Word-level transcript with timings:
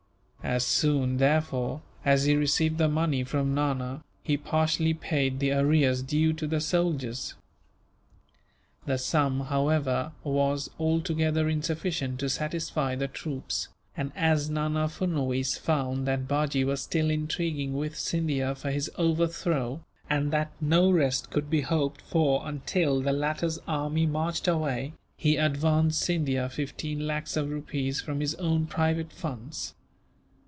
As 0.43 0.65
soon, 0.65 1.17
therefore, 1.17 1.81
as 2.03 2.23
he 2.25 2.35
received 2.35 2.79
the 2.79 2.89
money 2.89 3.23
from 3.23 3.53
Nana, 3.53 4.03
he 4.23 4.35
partially 4.35 4.93
paid 4.93 5.39
the 5.39 5.51
arrears 5.51 6.01
due 6.01 6.33
to 6.33 6.47
the 6.47 6.59
soldiers. 6.59 7.35
The 8.87 8.97
sum, 8.97 9.41
however, 9.41 10.11
was 10.23 10.69
altogether 10.79 11.47
insufficient 11.47 12.19
to 12.19 12.27
satisfy 12.27 12.95
the 12.95 13.07
troops 13.07 13.69
and, 13.95 14.11
as 14.15 14.49
Nana 14.49 14.89
Furnuwees 14.89 15.57
found 15.59 16.07
that 16.07 16.27
Bajee 16.27 16.65
was 16.65 16.81
still 16.81 17.11
intriguing 17.11 17.73
with 17.75 17.95
Scindia 17.95 18.55
for 18.55 18.71
his 18.71 18.89
overthrow, 18.97 19.81
and 20.09 20.33
that 20.33 20.51
no 20.59 20.89
rest 20.91 21.29
could 21.29 21.51
be 21.51 21.61
hoped 21.61 22.01
for 22.01 22.41
until 22.45 22.99
the 22.99 23.13
latter's 23.13 23.59
army 23.67 24.07
marched 24.07 24.47
away, 24.49 24.93
he 25.15 25.37
advanced 25.37 26.01
Scindia 26.01 26.49
fifteen 26.49 27.05
lakhs 27.05 27.37
of 27.37 27.49
rupees 27.51 28.01
from 28.01 28.21
his 28.21 28.33
own 28.35 28.65
private 28.65 29.13
funds. 29.13 29.75